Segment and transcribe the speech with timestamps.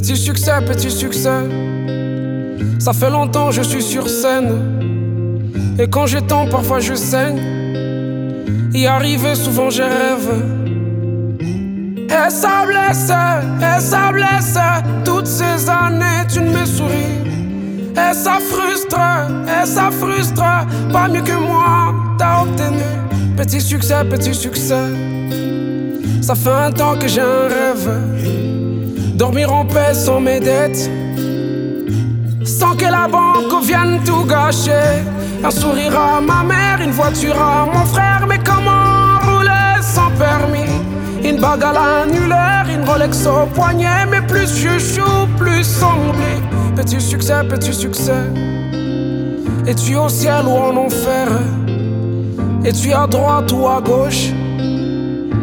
[0.00, 1.42] Petit succès, petit succès.
[2.78, 4.50] Ça fait longtemps je suis sur scène.
[5.78, 7.38] Et quand j'ai temps, parfois je saigne.
[8.72, 10.30] Y arriver, souvent je rêve.
[11.38, 13.12] Et ça blesse,
[13.60, 14.56] et ça blesse.
[15.04, 17.20] Toutes ces années, tu ne me souris.
[17.92, 18.98] Et ça frustre,
[19.46, 20.42] et ça frustre.
[20.94, 22.84] Pas mieux que moi, t'as obtenu.
[23.36, 24.88] Petit succès, petit succès.
[26.22, 28.59] Ça fait un temps que j'ai un rêve.
[29.20, 30.90] Dormir en paix sans mes dettes.
[32.42, 35.04] Sans que la banque vienne tout gâcher.
[35.44, 38.24] Un sourire à ma mère, une voiture à mon frère.
[38.26, 40.72] Mais comment rouler sans permis?
[41.22, 44.06] Une bague à l'annulaire, une Rolex au poignet.
[44.10, 46.32] Mais plus je joue, plus semblé.
[46.74, 48.24] Petit succès, petit succès.
[49.66, 51.28] Es-tu au ciel ou en enfer?
[52.64, 54.30] Es-tu à droite ou à gauche?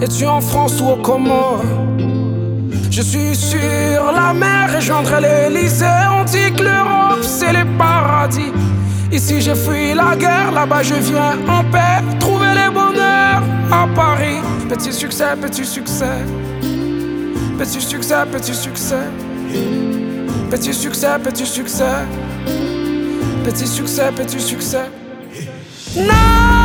[0.00, 1.64] Es-tu en France ou au Comores?
[2.98, 5.86] Je suis sur la mer, rejoindrai l'Elysée.
[6.10, 8.52] On dit que l'Europe c'est le paradis.
[9.12, 12.02] Ici j'ai fui la guerre, là-bas je viens en paix.
[12.18, 14.40] Trouver le bonheur à Paris.
[14.68, 16.24] Petit succès, petit succès.
[17.56, 19.06] Petit succès, petit succès.
[20.50, 22.04] Petit succès, petit succès.
[23.44, 24.90] Petit succès, petit succès.
[25.94, 26.57] Nakuja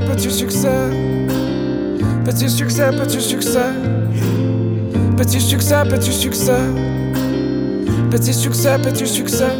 [0.00, 0.68] petit succès
[2.24, 3.70] petit succès petit succès
[5.16, 6.60] petit succès petit succès
[8.10, 9.52] Petit succès, petit succès.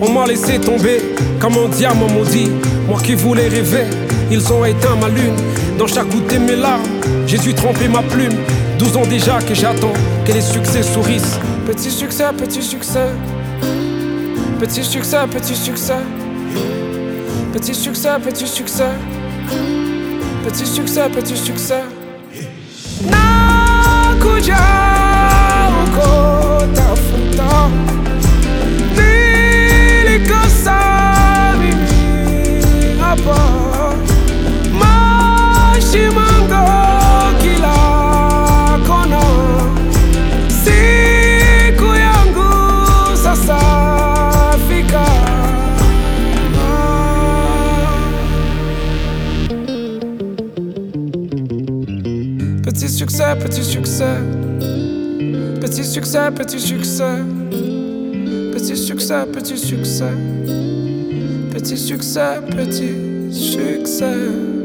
[0.00, 1.00] On m'a laissé tomber
[1.40, 2.48] comme un diamant maudit.
[2.86, 3.86] Moi qui voulais rêver,
[4.30, 5.34] ils ont éteint ma lune.
[5.78, 6.82] Dans chaque goutte de mes larmes,
[7.26, 8.36] j'ai dû tremper ma plume.
[8.78, 9.92] 12 ans déjà que j'attends
[10.24, 11.40] que les succès sourissent.
[11.66, 13.08] Petit succès, petit succès.
[14.60, 15.94] Petit succès, petit succès.
[17.52, 18.88] Petit succès, petit succès.
[20.42, 21.82] Petit succès, petit succès.
[23.04, 24.56] Nakuja
[52.72, 54.16] Petit succès, petit succès.
[55.60, 57.18] Petit succès, petit succès.
[58.50, 60.14] Petit succès, petit succès.
[61.52, 64.61] Petit succès, petit succès.